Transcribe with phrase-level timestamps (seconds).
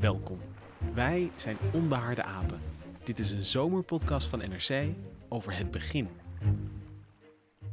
[0.00, 0.38] Welkom.
[0.94, 2.60] Wij zijn Onbehaarde Apen.
[3.04, 4.94] Dit is een zomerpodcast van NRC
[5.28, 6.08] over het begin.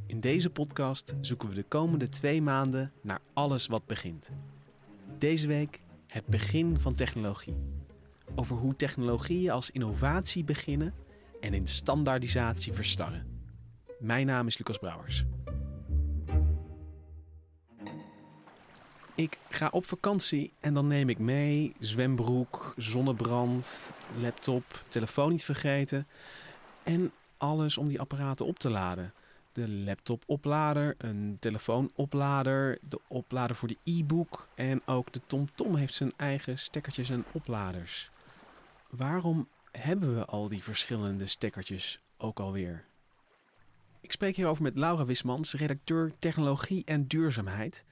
[0.06, 4.30] In deze podcast zoeken we de komende twee maanden naar alles wat begint.
[5.18, 7.56] Deze week het begin van technologie.
[8.36, 10.94] Over hoe technologieën als innovatie beginnen
[11.40, 13.42] en in standaardisatie verstarren.
[14.00, 15.26] Mijn naam is Lucas Brouwers.
[19.18, 26.08] Ik ga op vakantie en dan neem ik mee zwembroek, zonnebrand, laptop, telefoon niet vergeten
[26.84, 29.14] en alles om die apparaten op te laden.
[29.52, 36.14] De laptopoplader, een telefoonoplader, de oplader voor de e-book en ook de TomTom heeft zijn
[36.18, 38.10] eigen stekkertjes en opladers.
[38.90, 42.86] Waarom hebben we al die verschillende stekkertjes ook alweer?
[44.02, 47.86] Ik spreek hierover met Laura Wismans, redacteur technologie en duurzaamheid.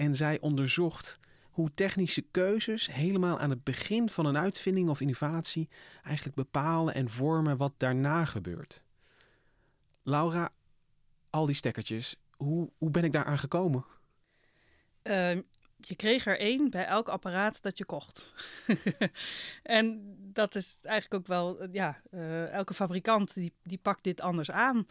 [0.00, 1.18] En zij onderzocht
[1.50, 5.68] hoe technische keuzes helemaal aan het begin van een uitvinding of innovatie
[6.02, 8.84] eigenlijk bepalen en vormen wat daarna gebeurt.
[10.02, 10.50] Laura,
[11.30, 13.84] al die stekkertjes, hoe, hoe ben ik daaraan gekomen?
[15.02, 15.40] Ehm,
[15.76, 18.32] je kreeg er één bij elk apparaat dat je kocht.
[19.62, 24.50] en dat is eigenlijk ook wel, ja, uh, elke fabrikant die, die pakt dit anders
[24.50, 24.86] aan.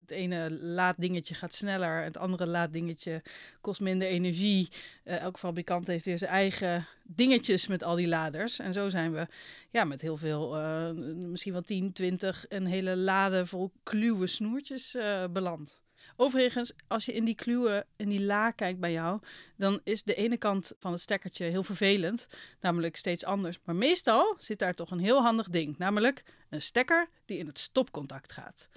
[0.00, 3.22] Het ene laaddingetje gaat sneller, het andere laaddingetje
[3.60, 4.68] kost minder energie.
[5.04, 8.58] Uh, elke fabrikant heeft weer zijn eigen dingetjes met al die laders.
[8.58, 9.26] En zo zijn we
[9.70, 14.94] ja, met heel veel, uh, misschien wel 10, 20, een hele lade vol kluwe snoertjes
[14.94, 15.80] uh, beland.
[16.16, 19.20] Overigens, als je in die kluwen, in die la kijkt bij jou,
[19.56, 22.26] dan is de ene kant van het stekkertje heel vervelend,
[22.60, 23.58] namelijk steeds anders.
[23.64, 27.58] Maar meestal zit daar toch een heel handig ding, namelijk een stekker die in het
[27.58, 28.68] stopcontact gaat.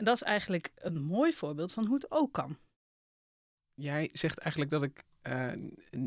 [0.00, 2.56] En dat is eigenlijk een mooi voorbeeld van hoe het ook kan.
[3.74, 5.52] Jij zegt eigenlijk dat ik uh,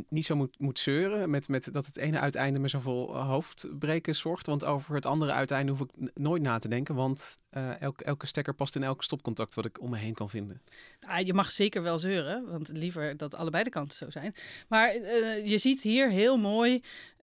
[0.10, 4.46] niet zo moet, moet zeuren met, met dat het ene uiteinde me zoveel hoofdbreken zorgt.
[4.46, 6.96] Want over het andere uiteinde hoef ik nooit na te denken.
[6.96, 10.30] Want uh, elke, elke stekker past in elk stopcontact wat ik om me heen kan
[10.30, 10.62] vinden.
[11.00, 14.36] Nou, je mag zeker wel zeuren, want liever dat allebei de kanten zo zijn.
[14.68, 16.82] Maar uh, je ziet hier heel mooi,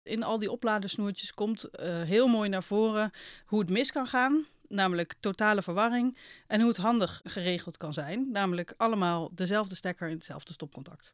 [0.03, 1.69] in al die opladersnoertjes komt
[2.05, 3.11] heel mooi naar voren
[3.45, 6.17] hoe het mis kan gaan namelijk totale verwarring.
[6.47, 11.13] En hoe het handig geregeld kan zijn, namelijk allemaal dezelfde stekker in hetzelfde stopcontact.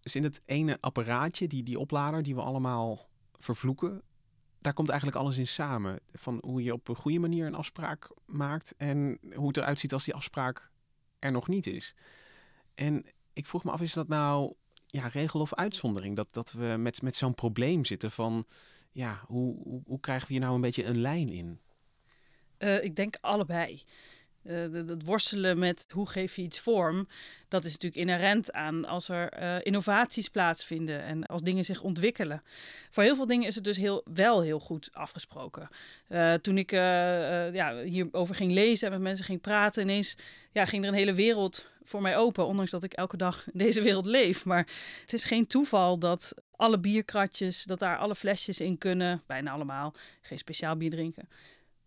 [0.00, 3.08] Dus in het ene apparaatje, die, die oplader die we allemaal
[3.38, 4.02] vervloeken,
[4.58, 6.00] daar komt eigenlijk alles in samen.
[6.12, 9.92] Van hoe je op een goede manier een afspraak maakt en hoe het eruit ziet
[9.92, 10.70] als die afspraak
[11.18, 11.94] er nog niet is.
[12.74, 14.54] En ik vroeg me af, is dat nou
[14.86, 16.16] ja, regel of uitzondering?
[16.16, 18.46] Dat, dat we met, met zo'n probleem zitten van,
[18.90, 21.60] ja, hoe, hoe, hoe krijgen we hier nou een beetje een lijn in?
[22.60, 23.82] Uh, ik denk allebei.
[24.42, 27.08] Het worstelen met hoe geef je iets vorm,
[27.48, 32.42] dat is natuurlijk inherent aan als er uh, innovaties plaatsvinden en als dingen zich ontwikkelen.
[32.90, 35.68] Voor heel veel dingen is het dus heel, wel heel goed afgesproken.
[36.42, 40.16] Toen ik ja, hierover ging lezen en met mensen ging praten, ineens
[40.52, 43.58] ja, ging er een hele wereld voor mij open, ondanks dat ik elke dag in
[43.58, 44.44] deze wereld leef.
[44.44, 44.66] Maar
[45.00, 49.94] het is geen toeval dat alle bierkratjes, dat daar alle flesjes in kunnen, bijna allemaal,
[50.20, 51.28] geen speciaal bier drinken.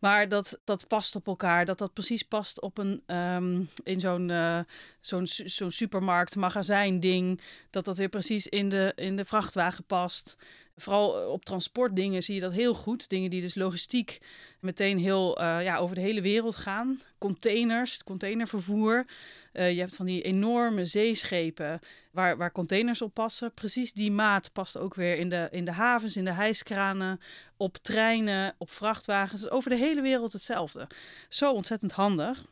[0.04, 1.66] Maar dat, dat past op elkaar.
[1.66, 4.60] Dat dat precies past op een, um, in zo'n uh,
[5.00, 7.42] zo'n zo'n supermarkt, magazijn ding.
[7.70, 10.38] Dat dat weer precies in de, in de vrachtwagen past.
[10.78, 13.10] Vooral op transportdingen zie je dat heel goed.
[13.10, 14.20] Dingen die dus logistiek
[14.60, 17.00] meteen heel uh, ja, over de hele wereld gaan.
[17.18, 19.06] Containers, containervervoer.
[19.54, 21.80] Uh, je hebt van die enorme zeeschepen
[22.12, 23.54] waar, waar containers op passen.
[23.54, 27.20] Precies die maat past ook weer in de, in de havens, in de hijskranen,
[27.58, 29.50] op treinen, op vrachtwagens.
[29.50, 30.88] Over de hele wereld hetzelfde.
[31.30, 32.46] Zo ontzettend handig.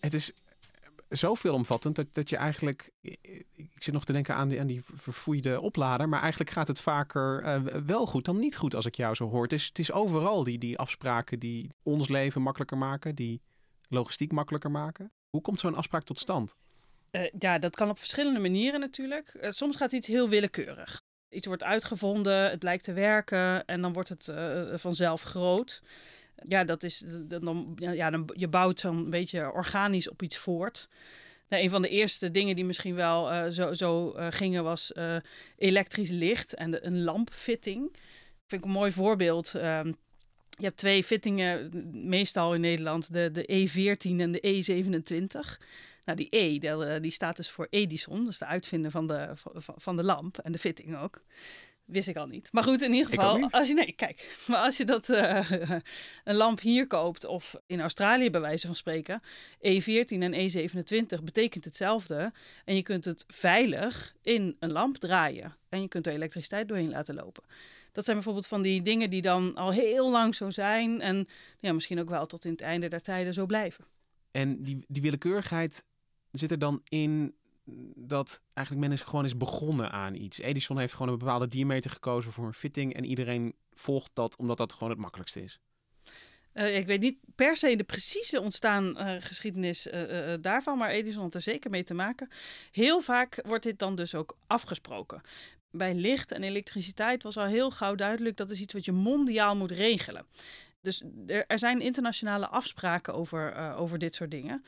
[0.00, 0.32] Het is
[1.10, 2.90] zo veelomvattend dat, dat je eigenlijk.
[3.54, 6.08] Ik zit nog te denken aan die, aan die verfoeide oplader.
[6.08, 9.28] Maar eigenlijk gaat het vaker uh, wel goed dan niet goed als ik jou zo
[9.28, 9.42] hoor.
[9.42, 13.14] Het is, het is overal die, die afspraken die ons leven makkelijker maken.
[13.14, 13.42] Die
[13.88, 15.12] logistiek makkelijker maken.
[15.30, 16.56] Hoe komt zo'n afspraak tot stand?
[17.10, 19.34] Uh, ja, dat kan op verschillende manieren natuurlijk.
[19.34, 21.02] Uh, soms gaat iets heel willekeurig.
[21.28, 24.32] Iets wordt uitgevonden, het blijkt te werken en dan wordt het
[24.80, 25.82] vanzelf groot.
[26.48, 30.88] Ja, dat is, dan, ja, dan, je bouwt zo'n beetje organisch op iets voort.
[31.48, 34.92] Nou, een van de eerste dingen die misschien wel uh, zo, zo uh, gingen was
[34.94, 35.16] uh,
[35.56, 37.96] elektrisch licht en een lampfitting.
[38.46, 39.54] Vind ik een mooi voorbeeld.
[39.54, 39.86] Ehm,
[40.50, 41.70] je hebt twee fittingen,
[42.08, 45.62] meestal in Nederland, de, de E14 en de E27.
[46.04, 49.28] Nou, die E, die, die staat dus voor Edison, dus de uitvinder van de,
[49.76, 51.22] van de lamp en de fitting ook.
[51.90, 52.48] Wist ik al niet.
[52.52, 55.50] Maar goed, in ieder geval, als je nee, kijk, maar als je dat uh,
[56.24, 59.22] een lamp hier koopt of in Australië bij wijze van spreken,
[59.56, 62.32] E14 en E27 betekent hetzelfde
[62.64, 66.90] en je kunt het veilig in een lamp draaien en je kunt er elektriciteit doorheen
[66.90, 67.44] laten lopen.
[67.92, 71.28] Dat zijn bijvoorbeeld van die dingen die dan al heel lang zo zijn en
[71.60, 73.84] ja, misschien ook wel tot in het einde der tijden zo blijven.
[74.30, 75.84] En die, die willekeurigheid
[76.30, 77.34] zit er dan in
[77.94, 80.38] dat eigenlijk men is gewoon is begonnen aan iets.
[80.38, 84.56] Edison heeft gewoon een bepaalde diameter gekozen voor een fitting en iedereen volgt dat omdat
[84.56, 85.60] dat gewoon het makkelijkste is.
[86.54, 91.22] Uh, ik weet niet per se de precieze ontstaan uh, geschiedenis uh, daarvan, maar Edison
[91.22, 92.28] had er zeker mee te maken.
[92.70, 95.20] Heel vaak wordt dit dan dus ook afgesproken.
[95.70, 99.56] Bij licht en elektriciteit was al heel gauw duidelijk dat is iets wat je mondiaal
[99.56, 100.26] moet regelen.
[100.80, 104.64] Dus er, er zijn internationale afspraken over, over dit soort dingen.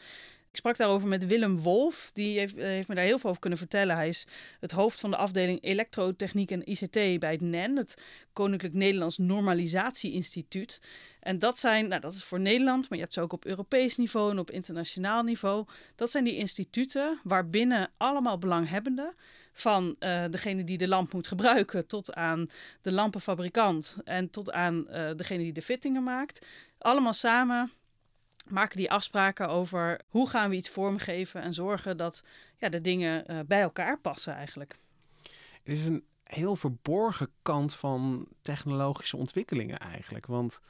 [0.53, 2.11] Ik sprak daarover met Willem Wolf.
[2.13, 3.97] Die heeft, eh, heeft, me daar heel veel over kunnen vertellen.
[3.97, 4.27] Hij is
[4.61, 8.03] het hoofd van de afdeling Elektrotechniek en ICT bij het NEN, het
[8.33, 10.81] Koninklijk Nederlands Normalisatie Instituut.
[11.21, 13.97] En dat zijn, nou dat is voor Nederland, maar je hebt ze ook op Europees
[13.97, 15.67] niveau en op internationaal niveau.
[15.97, 19.15] Dat zijn die instituten waarbinnen allemaal belanghebbenden,
[19.53, 22.51] van uh, degene die de lamp moet gebruiken tot aan
[22.83, 26.47] de lampenfabrikant en tot aan uh, degene die de fittingen maakt,
[26.79, 27.71] allemaal samen
[28.53, 32.23] maken die afspraken over hoe gaan we iets vormgeven en zorgen dat
[32.57, 34.79] ja, de dingen uh, bij elkaar passen eigenlijk.
[35.63, 40.27] Het is een heel verborgen kant van technologische ontwikkelingen eigenlijk.
[40.27, 40.61] Want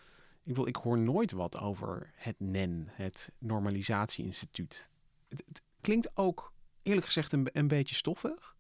[0.43, 4.88] ik, bedoel, ik hoor nooit wat over het NEN, het Normalisatieinstituut.
[5.29, 6.52] Het, het klinkt ook
[6.82, 8.56] eerlijk gezegd een, een beetje stoffig.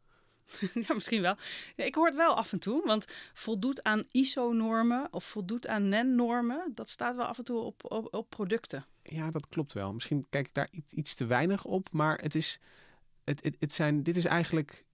[0.86, 1.36] ja, misschien wel.
[1.76, 6.72] Ik hoor het wel af en toe, want voldoet aan ISO-normen of voldoet aan NEN-normen,
[6.74, 8.86] dat staat wel af en toe op, op, op, producten.
[9.02, 9.92] Ja, dat klopt wel.
[9.92, 12.60] Misschien kijk ik daar iets, iets te weinig op, maar het is,
[13.24, 14.84] het, het, het zijn, dit is eigenlijk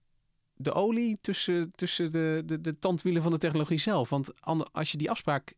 [0.53, 4.09] de olie tussen, tussen de, de, de tandwielen van de technologie zelf.
[4.09, 4.41] Want
[4.71, 5.53] als je die afspraak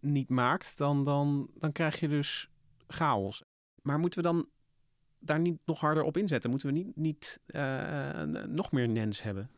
[0.00, 2.48] niet maakt, dan, dan, dan krijg je dus
[2.86, 3.42] chaos.
[3.82, 4.48] Maar moeten we dan
[5.20, 6.50] daar niet nog harder op inzetten?
[6.50, 9.50] Moeten we niet, niet uh, nog meer NENS hebben?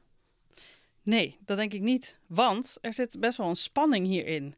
[1.03, 2.19] Nee, dat denk ik niet.
[2.27, 4.55] Want er zit best wel een spanning hierin.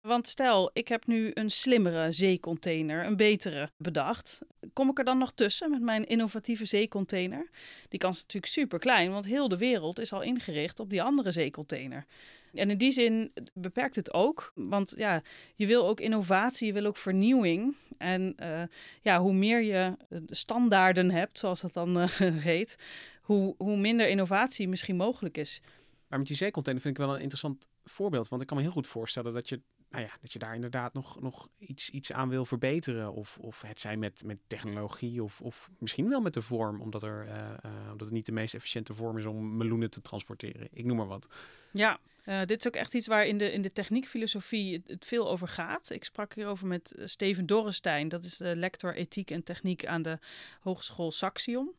[0.00, 4.38] Want stel, ik heb nu een slimmere zeecontainer, een betere bedacht.
[4.72, 7.50] Kom ik er dan nog tussen met mijn innovatieve zeecontainer?
[7.88, 11.02] Die kans is natuurlijk super klein, want heel de wereld is al ingericht op die
[11.02, 12.06] andere zeecontainer.
[12.54, 15.22] En in die zin beperkt het ook, want ja,
[15.54, 17.76] je wil ook innovatie, je wil ook vernieuwing.
[17.98, 18.62] En uh,
[19.02, 19.96] ja, hoe meer je
[20.26, 22.08] standaarden hebt, zoals dat dan uh,
[22.50, 22.76] heet,
[23.22, 25.60] hoe, hoe minder innovatie misschien mogelijk is.
[26.08, 28.28] Maar met die zeecontainer vind ik wel een interessant voorbeeld.
[28.28, 29.60] Want ik kan me heel goed voorstellen dat je
[29.90, 33.12] nou ja, dat je daar inderdaad nog, nog iets, iets aan wil verbeteren.
[33.12, 37.02] Of, of het zijn met, met technologie of, of misschien wel met de vorm, omdat,
[37.02, 40.68] er, uh, uh, omdat het niet de meest efficiënte vorm is om meloenen te transporteren.
[40.72, 41.28] Ik noem maar wat.
[41.72, 45.04] Ja, uh, dit is ook echt iets waar in de, in de techniekfilosofie het, het
[45.04, 45.90] veel over gaat.
[45.90, 50.18] Ik sprak hierover met Steven Dorrestein, dat is de lector ethiek en techniek aan de
[50.60, 51.74] Hogeschool Saxion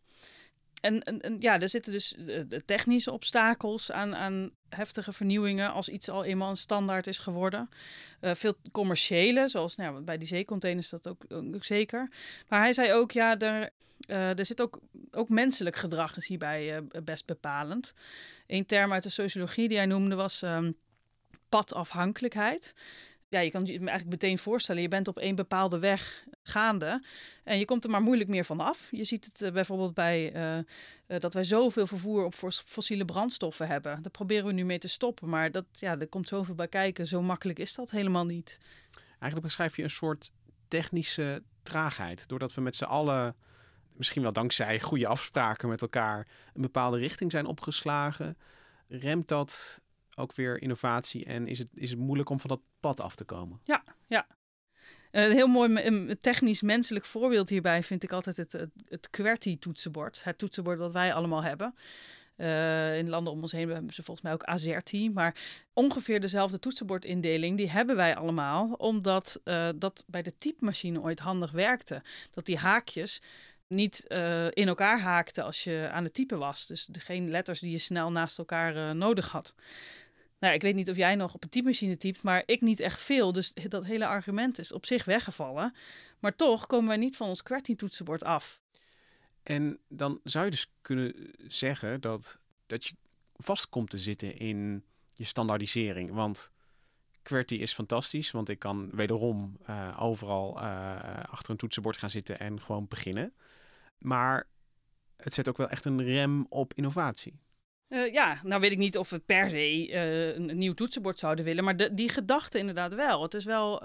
[0.81, 2.15] en, en, ja, er zitten dus
[2.47, 7.69] de technische obstakels aan, aan heftige vernieuwingen als iets al eenmaal een standaard is geworden.
[8.21, 11.25] Uh, veel commerciële, zoals nou, bij die zeecontainers dat ook,
[11.59, 12.09] zeker.
[12.47, 13.69] Maar hij zei ook, ja, er,
[14.09, 14.79] uh, er zit ook,
[15.11, 17.93] ook menselijk gedrag is hierbij best bepalend.
[18.47, 20.75] Een term uit de sociologie die hij noemde was um,
[21.49, 22.73] padafhankelijkheid
[23.29, 27.03] ja, je kan je eigenlijk meteen voorstellen, je bent op een bepaalde weg gaande
[27.43, 28.87] en je komt er maar moeilijk meer van af.
[28.91, 30.35] Je ziet het uh, bijvoorbeeld bij
[31.07, 32.33] uh, dat wij zoveel vervoer op
[32.65, 34.01] fossiele brandstoffen hebben.
[34.01, 37.07] Daar proberen we nu mee te stoppen, maar dat, ja, er komt zoveel bij kijken.
[37.07, 38.57] Zo makkelijk is dat helemaal niet.
[39.09, 40.31] Eigenlijk beschrijf je een soort
[40.67, 43.35] technische traagheid, doordat we met z'n allen
[43.93, 48.37] misschien wel dankzij goede afspraken met elkaar een bepaalde richting zijn opgeslagen,
[48.87, 49.81] remt dat
[50.19, 53.23] ook weer innovatie en is het, is het moeilijk om van dat pad af te
[53.23, 53.59] komen.
[53.63, 54.27] Ja, ja.
[55.11, 60.23] Een heel mooi technisch menselijk voorbeeld hierbij vind ik altijd het, het, het QWERTY-toetsenbord.
[60.23, 61.75] Het toetsenbord dat wij allemaal hebben.
[62.37, 65.09] Uh, in landen om ons heen hebben ze volgens mij ook AZERTY.
[65.13, 65.35] Maar
[65.73, 68.73] ongeveer dezelfde toetsenbordindeling, die hebben wij allemaal.
[68.77, 72.01] Omdat uh, dat bij de typemachine ooit handig werkte.
[72.31, 73.21] Dat die haakjes
[73.67, 74.05] niet
[74.53, 76.67] in elkaar haakte als je aan het typen was.
[76.67, 79.55] Dus geen letters die je snel naast elkaar nodig had.
[80.39, 83.01] Nou, ik weet niet of jij nog op een typemachine typt, maar ik niet echt
[83.01, 83.33] veel.
[83.33, 85.73] Dus dat hele argument is op zich weggevallen.
[86.19, 88.61] Maar toch komen wij niet van ons QWERTY-toetsenbord af.
[89.43, 92.95] En dan zou je dus kunnen zeggen dat, dat je
[93.35, 96.11] vast komt te zitten in je standaardisering.
[96.11, 96.51] Want
[97.23, 102.39] QWERTY is fantastisch, want ik kan wederom uh, overal uh, achter een toetsenbord gaan zitten
[102.39, 103.33] en gewoon beginnen.
[103.97, 104.47] Maar
[105.17, 107.39] het zet ook wel echt een rem op innovatie.
[107.89, 111.45] Uh, ja, nou weet ik niet of we per se een, een, nieuw toetsenbord zouden
[111.45, 113.21] willen, maar de, die gedachte inderdaad wel.
[113.21, 113.83] Het is wel,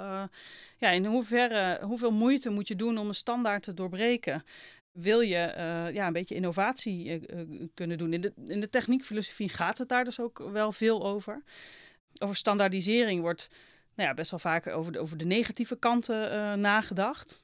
[0.79, 4.45] ja, in hoeverre, hoeveel moeite moet je doen om een standaard te doorbreken?
[4.93, 5.53] Wil je
[5.93, 7.27] ja, een beetje innovatie
[7.75, 8.13] kunnen doen?
[8.13, 11.43] In de, in de techniekfilosofie gaat het daar dus ook wel veel over
[12.19, 13.49] over standaardisering wordt
[13.95, 17.44] nou ja, best wel vaak over de, over de negatieve kanten nagedacht.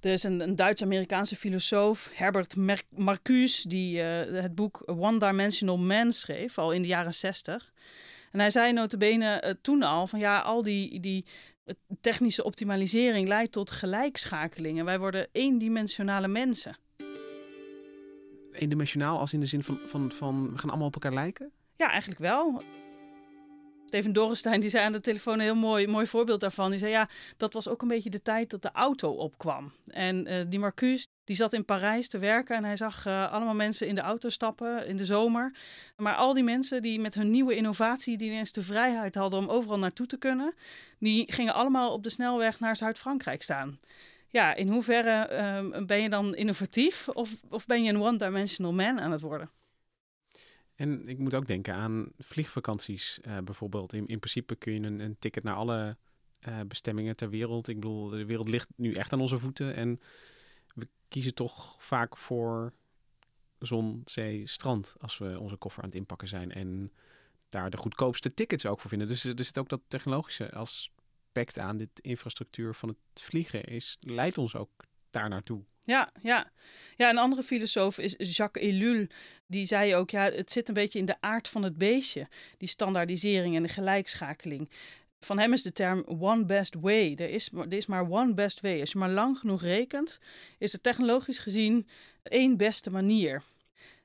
[0.00, 5.78] Er is een, een Duits-Amerikaanse filosoof, Herbert Mer Marcuse, die uh, het boek One Dimensional
[5.78, 7.72] Man schreef, al in de jaren zestig.
[8.32, 11.24] En hij zei notabene uh, toen al van ja, al die, die
[12.00, 14.78] technische optimalisering leidt tot gelijkschakeling.
[14.78, 16.76] En wij worden eendimensionale mensen.
[18.52, 21.50] Eendimensionaal als in de zin van, van, van we gaan allemaal op elkaar lijken?
[21.76, 22.62] Ja, eigenlijk wel.
[23.88, 26.70] Steven Dorrestein die zei aan de telefoon een heel mooi, mooi voorbeeld daarvan.
[26.70, 29.72] Die zei ja, dat was ook een beetje de tijd dat de auto opkwam.
[29.86, 33.54] En uh, die Marcus die zat in Parijs te werken en hij zag uh, allemaal
[33.54, 35.52] mensen in de auto stappen in de zomer.
[35.96, 39.48] Maar al die mensen die met hun nieuwe innovatie, die ineens de vrijheid hadden om
[39.48, 40.54] overal naartoe te kunnen,
[40.98, 43.78] die gingen allemaal op de snelweg naar Zuid-Frankrijk staan.
[44.28, 45.28] Ja, in hoeverre
[45.72, 49.50] uh, ben je dan innovatief of, of ben je een one-dimensional man aan het worden?
[50.78, 53.92] En ik moet ook denken aan vliegvakanties uh, bijvoorbeeld.
[53.92, 55.96] In, in principe kun je een, een ticket naar alle
[56.48, 57.68] uh, bestemmingen ter wereld.
[57.68, 59.74] Ik bedoel, de wereld ligt nu echt aan onze voeten.
[59.74, 60.00] En
[60.74, 62.72] we kiezen toch vaak voor
[63.58, 66.52] zon, zee, strand als we onze koffer aan het inpakken zijn.
[66.52, 66.92] En
[67.48, 69.08] daar de goedkoopste tickets ook voor vinden.
[69.08, 71.76] Dus er zit ook dat technologische aspect aan.
[71.76, 74.70] Dit infrastructuur van het vliegen is, leidt ons ook
[75.10, 75.64] daar naartoe.
[75.88, 76.50] Ja, ja.
[76.96, 79.06] ja, een andere filosoof is Jacques Ellul.
[79.46, 82.26] Die zei ook, ja, het zit een beetje in de aard van het beestje.
[82.56, 84.70] Die standaardisering en de gelijkschakeling.
[85.20, 87.14] Van hem is de term one best way.
[87.16, 88.80] Er is, er is maar one best way.
[88.80, 90.20] Als je maar lang genoeg rekent,
[90.58, 91.86] is er technologisch gezien
[92.22, 93.42] één beste manier.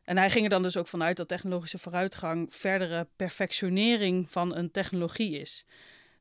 [0.03, 4.71] En hij ging er dan dus ook vanuit dat technologische vooruitgang verdere perfectionering van een
[4.71, 5.65] technologie is.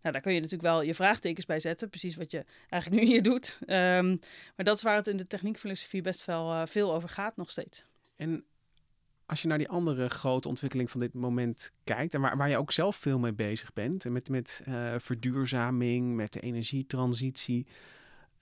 [0.02, 3.08] Nou, daar kun je natuurlijk wel je vraagtekens bij zetten, precies wat je eigenlijk nu
[3.08, 3.58] hier doet.
[3.60, 4.18] Um,
[4.56, 7.50] maar dat is waar het in de techniekfilosofie best wel uh, veel over gaat nog
[7.50, 7.84] steeds.
[8.16, 8.44] En
[9.26, 12.56] als je naar die andere grote ontwikkeling van dit moment kijkt, en waar, waar je
[12.56, 17.66] ook zelf veel mee bezig bent, met, met uh, verduurzaming, met de energietransitie,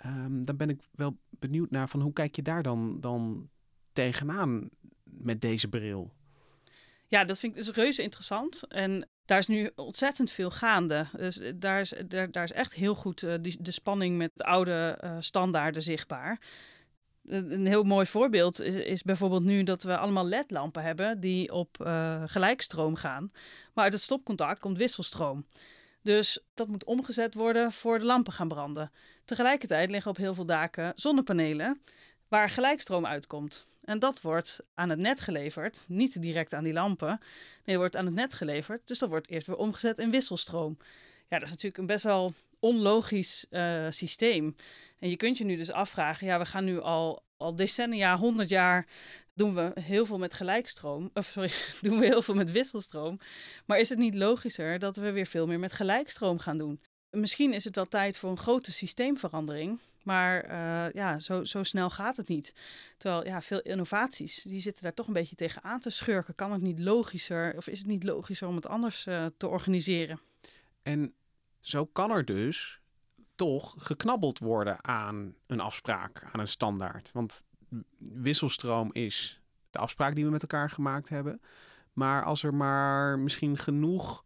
[0.06, 3.48] um, dan ben ik wel benieuwd naar van hoe kijk je daar dan, dan
[3.92, 4.68] tegenaan
[5.04, 6.12] met deze bril?
[7.06, 8.66] Ja, dat vind ik dus reuze interessant.
[8.66, 11.06] En daar is nu ontzettend veel gaande.
[11.16, 15.16] Dus daar is, daar, is echt heel goed die, de spanning met de oude uh,
[15.20, 16.40] standaarden zichtbaar.
[17.26, 21.76] Een heel mooi voorbeeld is, bijvoorbeeld nu dat we allemaal LED-lampen hebben die op
[22.26, 23.32] gelijkstroom gaan.
[23.74, 25.46] Maar uit het stopcontact komt wisselstroom.
[26.02, 28.90] Dus dat moet omgezet worden voor de lampen gaan branden.
[29.24, 31.82] Tegelijkertijd liggen op heel veel daken zonnepanelen
[32.28, 33.66] waar gelijkstroom uitkomt.
[33.84, 37.08] En dat wordt aan het net geleverd, niet direct aan die lampen.
[37.08, 37.18] Nee,
[37.64, 38.86] dat wordt aan het net geleverd.
[38.86, 40.76] Dus dat wordt eerst weer omgezet in wisselstroom.
[41.28, 44.56] Ja, dat is natuurlijk een best wel onlogisch uh, systeem.
[44.98, 48.48] En je kunt je nu dus afvragen, ja, we gaan nu al, al decennia, honderd
[48.48, 48.86] jaar
[49.34, 51.10] doen we heel veel met gelijkstroom.
[51.14, 51.50] Of sorry,
[51.82, 53.18] doen we heel veel met wisselstroom.
[53.66, 56.80] Maar is het niet logischer dat we weer veel meer met gelijkstroom gaan doen?
[57.10, 59.78] Misschien is het wel tijd voor een grote systeemverandering.
[60.10, 62.54] Maar uh, ja, zo, zo snel gaat het niet.
[62.96, 66.34] Terwijl ja, veel innovaties, die zitten daar toch een beetje tegen aan te schurken.
[66.34, 70.20] Kan het niet logischer, of is het niet logischer om het anders uh, te organiseren?
[70.82, 71.14] En
[71.60, 72.80] zo kan er dus
[73.34, 77.10] toch geknabbeld worden aan een afspraak, aan een standaard.
[77.12, 77.44] Want
[77.98, 79.40] wisselstroom is
[79.70, 81.40] de afspraak die we met elkaar gemaakt hebben.
[81.92, 84.24] Maar als er maar misschien genoeg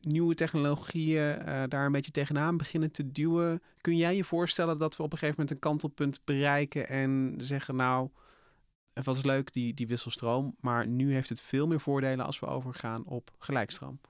[0.00, 3.62] nieuwe technologieën uh, daar een beetje tegenaan beginnen te duwen.
[3.80, 7.76] Kun jij je voorstellen dat we op een gegeven moment een kantelpunt bereiken en zeggen
[7.76, 8.08] nou,
[8.92, 12.46] het was leuk die, die wisselstroom, maar nu heeft het veel meer voordelen als we
[12.46, 14.00] overgaan op gelijkstroom?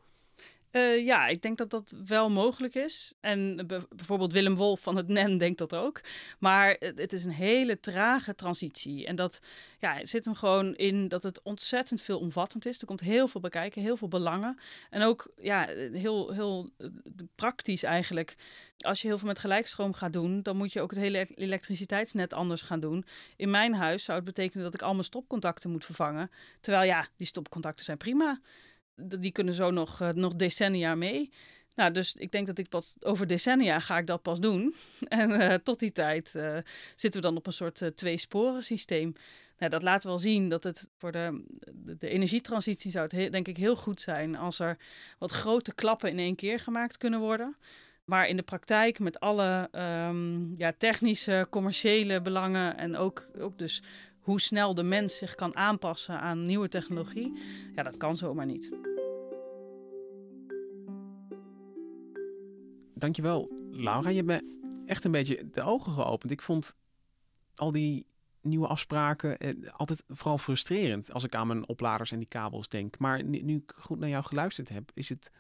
[0.72, 3.12] Uh, ja, ik denk dat dat wel mogelijk is.
[3.20, 6.00] En bijvoorbeeld Willem Wolf van het NEN denkt dat ook.
[6.38, 9.06] Maar het, is een hele trage transitie.
[9.06, 9.40] En dat
[9.78, 12.80] ja, zit hem gewoon in dat het ontzettend veel omvattend is.
[12.80, 14.58] Er komt heel veel bij kijken, heel veel belangen.
[14.90, 16.88] En ook ja, heel, heel eh,
[17.34, 18.36] praktisch eigenlijk.
[18.78, 22.32] Als je heel veel met gelijkstroom gaat doen, dan moet je ook het hele elektriciteitsnet
[22.32, 23.04] anders gaan doen.
[23.36, 26.30] In mijn huis zou het betekenen dat ik al mijn stopcontacten moet vervangen.
[26.60, 28.40] Terwijl ja, die stopcontacten zijn prima
[29.02, 31.30] die kunnen zo nog, uh, nog decennia mee.
[31.75, 34.75] Nou, dus ik denk dat ik pas over decennia ga ik dat pas doen.
[35.09, 36.57] En uh, tot die tijd uh,
[36.97, 39.12] zitten we dan op een soort uh, twee-sporen systeem.
[39.59, 41.45] Nou, dat laat wel zien dat het voor de,
[41.99, 44.76] de, energietransitie zou het denk ik heel goed zijn als er
[45.19, 47.57] wat grote klappen in één keer gemaakt kunnen worden.
[48.04, 49.69] Maar in de praktijk met alle
[50.09, 53.83] um, ja, technische, commerciële belangen en ook, ook dus
[54.21, 57.33] hoe snel de mens zich kan aanpassen aan nieuwe technologie,
[57.75, 58.89] ja, dat kan zomaar niet.
[63.00, 64.09] Dankjewel, Laura.
[64.09, 66.30] Je hebt me echt een beetje de ogen geopend.
[66.30, 66.76] Ik vond
[67.54, 68.07] al die
[68.40, 72.99] nieuwe afspraken eh, altijd vooral frustrerend als ik aan mijn opladers en die kabels denk.
[72.99, 75.30] Maar nu, ik goed naar jou geluisterd heb, is het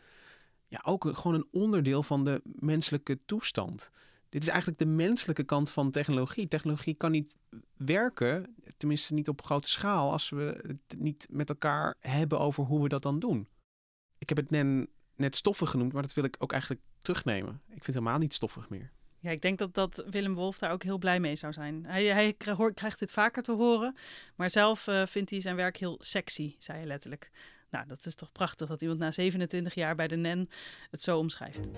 [0.68, 3.90] ja, ook gewoon een onderdeel van de menselijke toestand.
[4.28, 6.48] Dit is eigenlijk de menselijke kant van technologie.
[6.48, 7.36] Technologie kan niet
[7.76, 12.82] werken, tenminste niet op grote schaal, als we het niet met elkaar hebben over hoe
[12.82, 13.48] we dat dan doen.
[14.18, 17.60] Ik heb het net, net stoffig genoemd, maar dat wil ik ook eigenlijk terugnemen.
[17.66, 18.90] Ik vind het helemaal niet stoffig meer.
[19.18, 21.84] Ja, ik denk dat, dat Willem Wolf daar ook heel blij mee zou zijn.
[21.86, 22.32] Hij, hij
[22.74, 23.96] krijgt dit vaker te horen,
[24.34, 27.30] maar zelf uh, vindt hij zijn werk heel sexy, zei hij letterlijk.
[27.70, 30.48] Nou, dat is toch prachtig dat iemand na 27 jaar bij de NEN
[30.90, 31.68] het zo omschrijft.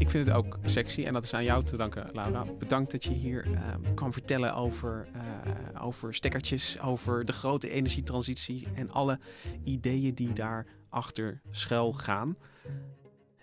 [0.00, 2.44] Ik vind het ook sexy en dat is aan jou te danken, Laura.
[2.58, 3.58] Bedankt dat je hier uh,
[3.94, 9.18] kwam vertellen over, uh, over stekkertjes, over de grote energietransitie en alle
[9.64, 12.36] ideeën die daarachter schuil gaan.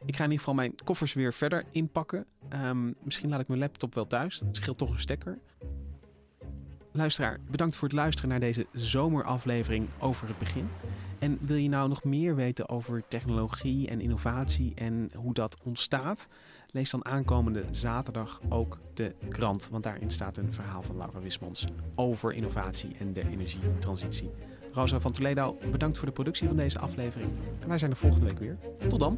[0.06, 2.26] Ik ga in ieder geval mijn koffers weer verder inpakken.
[2.54, 4.40] Um, misschien laat ik mijn laptop wel thuis.
[4.40, 5.40] Dat scheelt toch een stekker.
[6.98, 10.70] Luisteraar, bedankt voor het luisteren naar deze zomeraflevering over het begin.
[11.20, 16.27] En wil je nou nog meer weten over technologie en innovatie en hoe dat ontstaat?
[16.72, 21.68] Lees dan aankomende zaterdag ook de krant, want daarin staat een verhaal van Laura Wismans
[21.96, 24.32] over innovatie en de energietransitie.
[24.72, 27.32] Rosa van Toledo, bedankt voor de productie van deze aflevering.
[27.60, 28.58] En wij zijn er volgende week weer.
[28.88, 29.18] Tot dan!